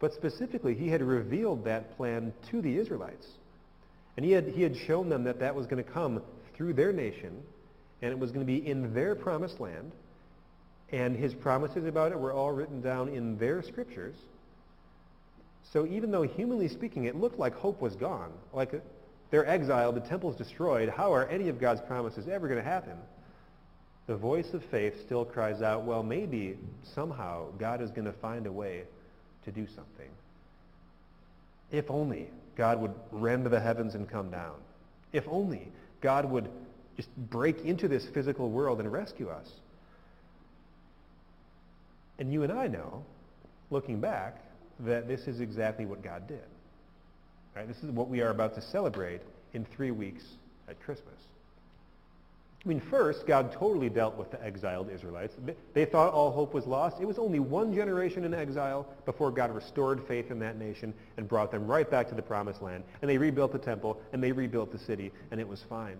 But 0.00 0.12
specifically, 0.12 0.74
he 0.74 0.88
had 0.88 1.02
revealed 1.02 1.64
that 1.64 1.96
plan 1.96 2.32
to 2.50 2.60
the 2.60 2.76
Israelites. 2.76 3.26
And 4.16 4.24
he 4.24 4.32
had, 4.32 4.48
he 4.48 4.62
had 4.62 4.76
shown 4.76 5.08
them 5.08 5.24
that 5.24 5.40
that 5.40 5.54
was 5.54 5.66
going 5.66 5.82
to 5.82 5.90
come 5.90 6.22
through 6.56 6.74
their 6.74 6.92
nation 6.92 7.42
and 8.04 8.12
it 8.12 8.18
was 8.18 8.30
going 8.30 8.46
to 8.46 8.52
be 8.52 8.66
in 8.66 8.92
their 8.92 9.14
promised 9.14 9.60
land, 9.60 9.90
and 10.92 11.16
his 11.16 11.32
promises 11.32 11.86
about 11.86 12.12
it 12.12 12.20
were 12.20 12.34
all 12.34 12.52
written 12.52 12.82
down 12.82 13.08
in 13.08 13.38
their 13.38 13.62
scriptures. 13.62 14.14
So 15.72 15.86
even 15.86 16.10
though 16.10 16.22
humanly 16.22 16.68
speaking 16.68 17.04
it 17.04 17.16
looked 17.16 17.38
like 17.38 17.54
hope 17.54 17.80
was 17.80 17.96
gone, 17.96 18.30
like 18.52 18.72
they're 19.30 19.46
exiled, 19.46 19.94
the 19.94 20.00
temple's 20.00 20.36
destroyed, 20.36 20.90
how 20.90 21.14
are 21.14 21.26
any 21.28 21.48
of 21.48 21.58
God's 21.58 21.80
promises 21.80 22.28
ever 22.28 22.46
going 22.46 22.62
to 22.62 22.68
happen? 22.68 22.98
The 24.06 24.16
voice 24.16 24.52
of 24.52 24.62
faith 24.70 24.94
still 25.06 25.24
cries 25.24 25.62
out, 25.62 25.84
well, 25.84 26.02
maybe 26.02 26.58
somehow 26.94 27.46
God 27.58 27.80
is 27.80 27.90
going 27.90 28.04
to 28.04 28.12
find 28.12 28.46
a 28.46 28.52
way 28.52 28.82
to 29.44 29.50
do 29.50 29.66
something. 29.66 30.10
If 31.70 31.90
only 31.90 32.28
God 32.56 32.80
would 32.80 32.94
rend 33.10 33.46
the 33.46 33.60
heavens 33.60 33.94
and 33.94 34.08
come 34.08 34.30
down. 34.30 34.54
If 35.12 35.24
only 35.28 35.68
God 36.00 36.30
would 36.30 36.48
just 36.96 37.08
break 37.16 37.60
into 37.60 37.88
this 37.88 38.06
physical 38.12 38.50
world 38.50 38.80
and 38.80 38.92
rescue 38.92 39.28
us. 39.28 39.48
And 42.18 42.32
you 42.32 42.42
and 42.42 42.52
I 42.52 42.68
know, 42.68 43.04
looking 43.70 44.00
back, 44.00 44.36
that 44.80 45.08
this 45.08 45.22
is 45.22 45.40
exactly 45.40 45.86
what 45.86 46.02
God 46.02 46.28
did. 46.28 46.44
Right? 47.56 47.66
This 47.66 47.78
is 47.78 47.90
what 47.90 48.08
we 48.08 48.20
are 48.20 48.30
about 48.30 48.54
to 48.56 48.62
celebrate 48.62 49.20
in 49.52 49.64
three 49.64 49.90
weeks 49.90 50.22
at 50.68 50.80
Christmas. 50.82 51.14
I 52.64 52.68
mean, 52.68 52.80
first, 52.80 53.26
God 53.26 53.52
totally 53.52 53.90
dealt 53.90 54.16
with 54.16 54.30
the 54.30 54.42
exiled 54.42 54.90
Israelites. 54.90 55.34
They 55.74 55.84
thought 55.84 56.14
all 56.14 56.32
hope 56.32 56.54
was 56.54 56.66
lost. 56.66 56.96
It 56.98 57.04
was 57.04 57.18
only 57.18 57.38
one 57.38 57.74
generation 57.74 58.24
in 58.24 58.32
exile 58.32 58.86
before 59.04 59.30
God 59.30 59.54
restored 59.54 60.02
faith 60.08 60.30
in 60.30 60.38
that 60.38 60.58
nation 60.58 60.94
and 61.18 61.28
brought 61.28 61.50
them 61.50 61.66
right 61.66 61.90
back 61.90 62.08
to 62.08 62.14
the 62.14 62.22
promised 62.22 62.62
land. 62.62 62.84
And 63.02 63.10
they 63.10 63.18
rebuilt 63.18 63.52
the 63.52 63.58
temple, 63.58 64.00
and 64.14 64.22
they 64.22 64.32
rebuilt 64.32 64.72
the 64.72 64.78
city, 64.78 65.12
and 65.30 65.40
it 65.40 65.46
was 65.46 65.62
fine. 65.68 65.98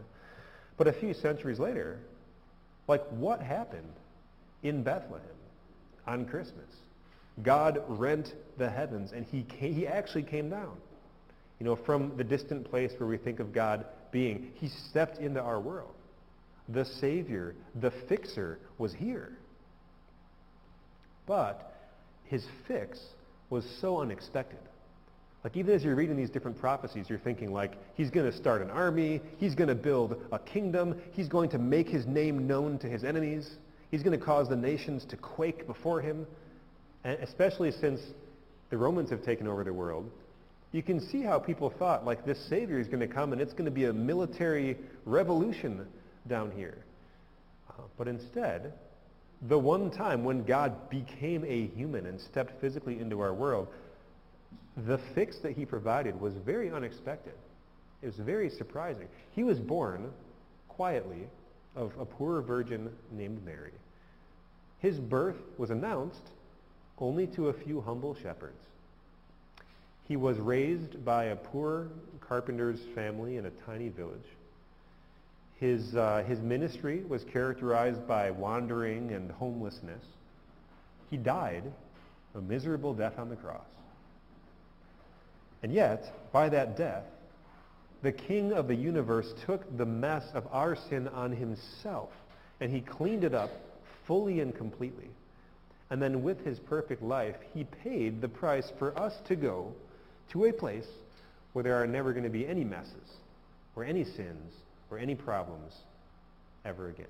But 0.79 0.87
a 0.87 0.93
few 0.93 1.13
centuries 1.13 1.59
later, 1.59 1.99
like 2.89 3.05
what 3.09 3.41
happened 3.41 3.93
in 4.63 4.83
Bethlehem 4.83 5.27
on 6.07 6.25
Christmas? 6.25 6.65
God 7.43 7.83
rent 7.89 8.35
the 8.59 8.71
heavens 8.71 9.13
and 9.13 9.27
he, 9.27 9.43
came, 9.43 9.75
he 9.75 9.87
actually 9.87 10.23
came 10.23 10.49
down. 10.51 10.77
You 11.59 11.67
know, 11.67 11.77
from 11.77 12.17
the 12.17 12.25
distant 12.25 12.69
place 12.71 12.93
where 12.99 13.09
we 13.09 13.17
think 13.17 13.41
of 13.41 13.53
God 13.53 13.87
being, 14.11 14.53
he 14.55 14.69
stepped 14.69 15.19
into 15.19 15.41
our 15.41 15.61
world. 15.61 15.95
The 16.69 16.85
Savior, 16.85 17.55
the 17.81 17.91
fixer 18.09 18.59
was 18.79 18.93
here. 18.93 19.33
But 21.27 21.75
his 22.25 22.45
fix 22.67 23.01
was 23.51 23.65
so 23.81 24.01
unexpected. 24.01 24.59
Like 25.43 25.57
even 25.59 25.75
as 25.75 25.85
you're 25.85 25.95
reading 25.95 26.17
these 26.17 26.31
different 26.31 26.59
prophecies, 26.59 27.07
you're 27.09 27.19
thinking 27.19 27.53
like, 27.53 27.73
he's 27.95 28.11
going 28.11 28.31
to 28.31 28.37
start 28.37 28.63
an 28.63 28.71
army, 28.71 29.21
he's 29.37 29.55
going 29.55 29.69
to 29.69 29.75
build 29.75 30.17
a 30.33 30.39
kingdom, 30.39 31.01
he's 31.13 31.29
going 31.29 31.51
to 31.51 31.59
make 31.59 31.87
his 31.87 32.07
name 32.07 32.47
known 32.47 32.79
to 32.79 32.89
his 32.89 33.05
enemies, 33.05 33.57
he's 33.91 34.03
going 34.03 34.19
to 34.19 34.25
cause 34.25 34.49
the 34.49 34.57
nations 34.57 35.05
to 35.05 35.19
quake 35.19 35.67
before 35.67 36.01
him. 36.01 36.27
And 37.05 37.19
especially 37.21 37.71
since 37.73 38.01
the 38.71 38.79
Romans 38.79 39.11
have 39.11 39.23
taken 39.23 39.47
over 39.47 39.65
the 39.65 39.73
world, 39.73 40.11
you 40.73 40.83
can 40.83 40.99
see 40.99 41.21
how 41.21 41.39
people 41.39 41.69
thought 41.69 42.07
like 42.07 42.25
this 42.25 42.43
Savior 42.49 42.81
is 42.81 42.89
going 42.89 43.07
to 43.07 43.07
come 43.07 43.33
and 43.33 43.41
it's 43.41 43.53
going 43.53 43.67
to 43.67 43.71
be 43.71 43.85
a 43.85 43.93
military 43.93 44.79
revolution 45.05 45.87
down 46.29 46.51
here. 46.53 46.79
Uh, 47.69 47.83
but 47.97 48.09
instead, 48.09 48.73
the 49.43 49.59
one 49.59 49.91
time 49.91 50.25
when 50.25 50.45
God 50.45 50.89
became 50.91 51.45
a 51.45 51.67
human 51.67 52.07
and 52.07 52.21
stepped 52.21 52.61
physically 52.61 53.01
into 53.01 53.21
our 53.21 53.35
world, 53.35 53.69
the 54.87 54.99
fix 55.15 55.39
that 55.43 55.53
he 55.53 55.65
provided 55.65 56.21
was 56.21 56.35
very 56.35 56.71
unexpected. 56.71 57.35
It 58.03 58.07
was 58.07 58.17
very 58.17 58.51
surprising. 58.51 59.07
He 59.33 59.45
was 59.45 59.59
born 59.59 60.11
quietly 60.69 61.27
of 61.77 61.93
a 61.99 62.05
poor 62.05 62.41
virgin 62.43 62.91
named 63.13 63.45
Mary. 63.45 63.73
His 64.79 64.99
birth 64.99 65.37
was 65.59 65.71
announced 65.71 66.31
only 66.99 67.27
to 67.29 67.49
a 67.49 67.53
few 67.53 67.81
humble 67.81 68.15
shepherds. 68.15 68.61
He 70.07 70.17
was 70.17 70.39
raised 70.39 71.05
by 71.05 71.25
a 71.25 71.37
poor 71.37 71.89
carpenter's 72.21 72.81
family 72.95 73.37
in 73.37 73.47
a 73.47 73.51
tiny 73.67 73.89
village. 73.89 74.27
His, 75.65 75.97
uh, 75.97 76.23
his 76.29 76.41
ministry 76.41 77.05
was 77.09 77.25
characterized 77.25 78.07
by 78.07 78.31
wandering 78.31 79.13
and 79.13 79.31
homelessness. 79.31 80.05
He 81.09 81.17
died 81.17 81.63
a 82.35 82.41
miserable 82.43 82.93
death 82.93 83.19
on 83.19 83.31
the 83.31 83.37
cross. 83.37 83.65
And 85.63 85.73
yet, 85.73 86.31
by 86.33 86.51
that 86.51 86.77
death, 86.77 87.05
the 88.03 88.13
King 88.13 88.53
of 88.53 88.69
the 88.69 88.75
universe 88.75 89.33
took 89.47 89.79
the 89.79 89.87
mess 89.87 90.25
of 90.35 90.47
our 90.53 90.77
sin 90.77 91.09
on 91.09 91.33
himself, 91.33 92.11
and 92.61 92.71
he 92.71 92.83
cleaned 92.83 93.25
it 93.25 93.33
up 93.33 93.51
fully 94.07 94.41
and 94.41 94.55
completely. 94.55 95.09
And 95.89 96.03
then 96.03 96.23
with 96.23 96.45
his 96.45 96.59
perfect 96.59 97.03
life, 97.03 97.37
he 97.55 97.65
paid 97.65 98.21
the 98.21 98.29
price 98.29 98.71
for 98.79 98.95
us 98.99 99.15
to 99.29 99.35
go 99.35 99.73
to 100.33 100.45
a 100.45 100.53
place 100.53 100.89
where 101.55 101.63
there 101.63 101.83
are 101.83 101.87
never 101.87 102.13
going 102.13 102.25
to 102.25 102.29
be 102.29 102.47
any 102.47 102.65
messes 102.65 103.17
or 103.75 103.83
any 103.83 104.05
sins 104.05 104.53
or 104.91 104.99
any 104.99 105.15
problems 105.15 105.73
ever 106.65 106.89
again. 106.89 107.07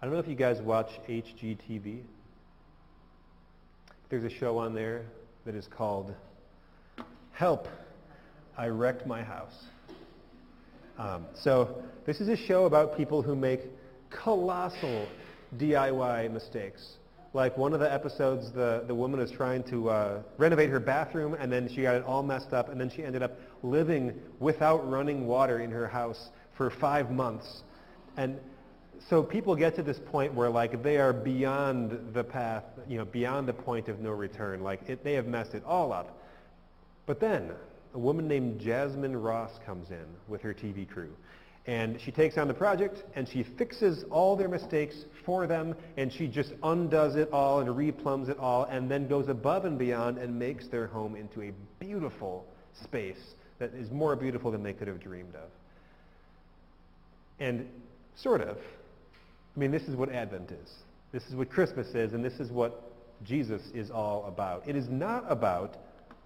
I 0.00 0.06
don't 0.06 0.14
know 0.14 0.20
if 0.20 0.26
you 0.26 0.34
guys 0.34 0.60
watch 0.60 0.90
HGTV. 1.08 2.00
There's 4.08 4.24
a 4.24 4.30
show 4.30 4.58
on 4.58 4.74
there 4.74 5.04
that 5.46 5.54
is 5.54 5.66
called 5.68 6.12
Help, 7.32 7.68
I 8.58 8.66
Wrecked 8.66 9.06
My 9.06 9.22
House. 9.22 9.54
Um, 10.98 11.26
so 11.34 11.82
this 12.04 12.20
is 12.20 12.28
a 12.28 12.36
show 12.36 12.64
about 12.64 12.96
people 12.96 13.22
who 13.22 13.34
make 13.34 13.60
colossal 14.10 15.06
DIY 15.56 16.32
mistakes. 16.32 16.96
Like 17.32 17.56
one 17.56 17.72
of 17.72 17.80
the 17.80 17.90
episodes, 17.90 18.52
the, 18.52 18.84
the 18.86 18.94
woman 18.94 19.18
is 19.20 19.30
trying 19.30 19.62
to 19.70 19.88
uh, 19.88 20.22
renovate 20.36 20.68
her 20.68 20.80
bathroom, 20.80 21.34
and 21.34 21.50
then 21.50 21.68
she 21.68 21.82
got 21.82 21.94
it 21.94 22.04
all 22.04 22.22
messed 22.22 22.52
up, 22.52 22.68
and 22.68 22.80
then 22.80 22.90
she 22.90 23.02
ended 23.02 23.22
up 23.22 23.38
living 23.62 24.14
without 24.40 24.88
running 24.90 25.26
water 25.26 25.60
in 25.60 25.70
her 25.70 25.86
house 25.86 26.30
for 26.56 26.70
five 26.70 27.10
months. 27.10 27.62
And 28.16 28.38
so 29.08 29.22
people 29.22 29.56
get 29.56 29.74
to 29.76 29.82
this 29.82 29.98
point 29.98 30.34
where 30.34 30.48
like 30.48 30.82
they 30.82 30.98
are 30.98 31.12
beyond 31.12 32.14
the 32.14 32.24
path, 32.24 32.64
you 32.88 32.98
know, 32.98 33.04
beyond 33.04 33.48
the 33.48 33.52
point 33.52 33.88
of 33.88 34.00
no 34.00 34.10
return. 34.10 34.62
Like 34.62 34.88
it, 34.88 35.02
they 35.04 35.14
have 35.14 35.26
messed 35.26 35.54
it 35.54 35.62
all 35.64 35.92
up. 35.92 36.18
But 37.06 37.20
then 37.20 37.50
a 37.94 37.98
woman 37.98 38.28
named 38.28 38.60
Jasmine 38.60 39.16
Roth 39.16 39.58
comes 39.64 39.90
in 39.90 40.06
with 40.28 40.40
her 40.42 40.54
TV 40.54 40.88
crew. 40.88 41.12
And 41.66 42.00
she 42.00 42.10
takes 42.10 42.38
on 42.38 42.48
the 42.48 42.54
project 42.54 43.04
and 43.14 43.28
she 43.28 43.44
fixes 43.44 44.04
all 44.10 44.34
their 44.34 44.48
mistakes 44.48 45.04
for 45.24 45.46
them 45.46 45.76
and 45.96 46.12
she 46.12 46.26
just 46.26 46.52
undoes 46.64 47.14
it 47.14 47.30
all 47.32 47.60
and 47.60 47.68
replumbs 47.70 48.28
it 48.28 48.38
all 48.38 48.64
and 48.64 48.90
then 48.90 49.06
goes 49.06 49.28
above 49.28 49.64
and 49.64 49.78
beyond 49.78 50.18
and 50.18 50.36
makes 50.36 50.66
their 50.66 50.88
home 50.88 51.14
into 51.14 51.42
a 51.42 51.52
beautiful 51.78 52.44
space 52.82 53.34
that 53.62 53.74
is 53.74 53.92
more 53.92 54.16
beautiful 54.16 54.50
than 54.50 54.64
they 54.64 54.72
could 54.72 54.88
have 54.88 54.98
dreamed 54.98 55.36
of. 55.36 55.48
And 57.38 57.68
sort 58.16 58.40
of, 58.40 58.56
I 59.56 59.60
mean, 59.60 59.70
this 59.70 59.84
is 59.84 59.94
what 59.94 60.10
Advent 60.10 60.50
is. 60.50 60.68
This 61.12 61.22
is 61.28 61.36
what 61.36 61.48
Christmas 61.48 61.86
is, 61.94 62.12
and 62.12 62.24
this 62.24 62.40
is 62.40 62.50
what 62.50 62.92
Jesus 63.24 63.62
is 63.72 63.88
all 63.88 64.24
about. 64.26 64.68
It 64.68 64.74
is 64.74 64.88
not 64.88 65.24
about, 65.28 65.76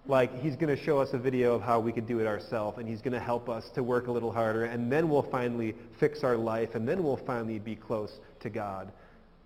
like, 0.07 0.33
he's 0.41 0.55
going 0.55 0.75
to 0.75 0.83
show 0.83 0.97
us 0.97 1.09
a 1.13 1.19
video 1.19 1.53
of 1.53 1.61
how 1.61 1.79
we 1.79 1.91
could 1.91 2.07
do 2.07 2.17
it 2.17 2.25
ourselves, 2.25 2.79
and 2.79 2.87
he's 2.87 3.01
going 3.01 3.13
to 3.13 3.19
help 3.19 3.49
us 3.49 3.69
to 3.75 3.83
work 3.83 4.07
a 4.07 4.11
little 4.11 4.31
harder, 4.31 4.65
and 4.65 4.91
then 4.91 5.07
we'll 5.07 5.29
finally 5.29 5.75
fix 5.99 6.23
our 6.23 6.37
life, 6.37 6.73
and 6.73 6.87
then 6.87 7.03
we'll 7.03 7.17
finally 7.27 7.59
be 7.59 7.75
close 7.75 8.13
to 8.39 8.49
God. 8.49 8.91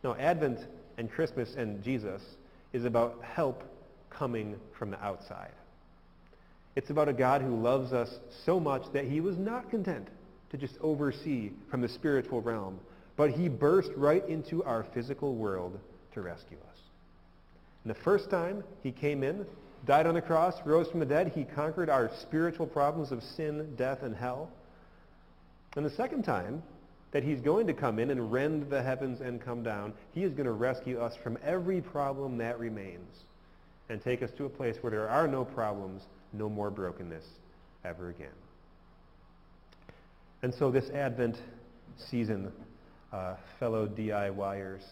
No, 0.01 0.15
Advent 0.15 0.59
and 0.97 1.11
Christmas 1.11 1.55
and 1.57 1.83
Jesus 1.83 2.21
is 2.71 2.85
about 2.85 3.21
help 3.21 3.63
coming 4.09 4.55
from 4.79 4.91
the 4.91 5.03
outside. 5.03 5.51
It's 6.75 6.89
about 6.89 7.09
a 7.09 7.13
God 7.13 7.41
who 7.41 7.61
loves 7.61 7.91
us 7.91 8.09
so 8.45 8.59
much 8.59 8.83
that 8.93 9.05
he 9.05 9.19
was 9.19 9.37
not 9.37 9.69
content 9.69 10.07
to 10.51 10.57
just 10.57 10.75
oversee 10.81 11.51
from 11.69 11.81
the 11.81 11.89
spiritual 11.89 12.41
realm, 12.41 12.79
but 13.17 13.31
he 13.31 13.49
burst 13.49 13.91
right 13.95 14.27
into 14.27 14.63
our 14.63 14.83
physical 14.93 15.35
world 15.35 15.79
to 16.13 16.21
rescue 16.21 16.57
us. 16.69 16.79
And 17.83 17.93
the 17.93 17.99
first 17.99 18.29
time 18.29 18.63
he 18.83 18.91
came 18.91 19.23
in, 19.23 19.45
died 19.85 20.05
on 20.05 20.13
the 20.13 20.21
cross, 20.21 20.55
rose 20.65 20.89
from 20.89 20.99
the 20.99 21.05
dead, 21.05 21.31
he 21.33 21.43
conquered 21.43 21.89
our 21.89 22.11
spiritual 22.21 22.67
problems 22.67 23.11
of 23.11 23.23
sin, 23.23 23.75
death, 23.75 24.03
and 24.03 24.15
hell. 24.15 24.49
And 25.75 25.85
the 25.85 25.89
second 25.89 26.23
time 26.23 26.61
that 27.11 27.23
he's 27.23 27.41
going 27.41 27.67
to 27.67 27.73
come 27.73 27.99
in 27.99 28.09
and 28.11 28.31
rend 28.31 28.69
the 28.69 28.81
heavens 28.81 29.19
and 29.19 29.41
come 29.41 29.63
down, 29.63 29.93
he 30.13 30.23
is 30.23 30.31
going 30.33 30.45
to 30.45 30.51
rescue 30.51 30.99
us 30.99 31.15
from 31.15 31.37
every 31.43 31.81
problem 31.81 32.37
that 32.37 32.59
remains 32.59 33.23
and 33.89 34.01
take 34.01 34.21
us 34.21 34.31
to 34.37 34.45
a 34.45 34.49
place 34.49 34.77
where 34.81 34.91
there 34.91 35.09
are 35.09 35.27
no 35.27 35.43
problems 35.43 36.03
no 36.33 36.49
more 36.49 36.69
brokenness 36.69 37.25
ever 37.83 38.09
again. 38.09 38.27
And 40.43 40.53
so 40.53 40.71
this 40.71 40.89
Advent 40.89 41.37
season, 41.97 42.51
uh, 43.13 43.35
fellow 43.59 43.87
DIYers, 43.87 44.83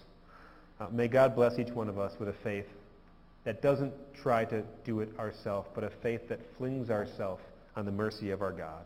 uh, 0.79 0.87
may 0.91 1.07
God 1.07 1.35
bless 1.35 1.57
each 1.59 1.69
one 1.69 1.89
of 1.89 1.97
us 1.97 2.13
with 2.19 2.29
a 2.29 2.35
faith 2.43 2.67
that 3.45 3.61
doesn't 3.61 3.93
try 4.13 4.45
to 4.45 4.63
do 4.83 4.99
it 4.99 5.09
ourselves, 5.17 5.67
but 5.73 5.83
a 5.83 5.89
faith 5.89 6.27
that 6.29 6.39
flings 6.57 6.89
ourselves 6.89 7.41
on 7.75 7.85
the 7.85 7.91
mercy 7.91 8.31
of 8.31 8.41
our 8.41 8.51
God. 8.51 8.83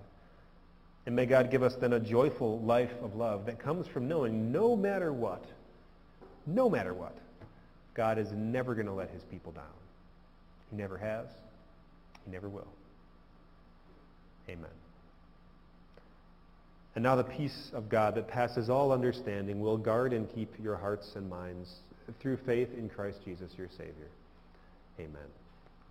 And 1.05 1.15
may 1.15 1.25
God 1.25 1.51
give 1.51 1.63
us 1.63 1.75
then 1.75 1.93
a 1.93 1.99
joyful 1.99 2.59
life 2.61 2.93
of 3.03 3.15
love 3.15 3.45
that 3.47 3.59
comes 3.59 3.87
from 3.87 4.07
knowing 4.07 4.51
no 4.51 4.75
matter 4.75 5.11
what, 5.11 5.43
no 6.45 6.69
matter 6.69 6.93
what, 6.93 7.15
God 7.93 8.17
is 8.17 8.31
never 8.31 8.73
going 8.73 8.87
to 8.87 8.93
let 8.93 9.09
his 9.09 9.23
people 9.23 9.51
down. 9.51 9.65
He 10.71 10.77
never 10.77 10.97
has. 10.97 11.27
He 12.25 12.31
never 12.31 12.49
will. 12.49 12.67
Amen. 14.49 14.69
And 16.95 17.03
now 17.03 17.15
the 17.15 17.23
peace 17.23 17.71
of 17.73 17.89
God 17.89 18.15
that 18.15 18.27
passes 18.27 18.69
all 18.69 18.91
understanding 18.91 19.59
will 19.59 19.77
guard 19.77 20.13
and 20.13 20.31
keep 20.33 20.51
your 20.62 20.75
hearts 20.75 21.12
and 21.15 21.29
minds 21.29 21.73
through 22.21 22.38
faith 22.45 22.69
in 22.77 22.89
Christ 22.89 23.19
Jesus, 23.25 23.51
your 23.57 23.69
Savior. 23.77 24.09
Amen. 24.99 25.42